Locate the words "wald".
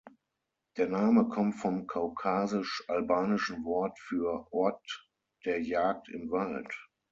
6.31-6.73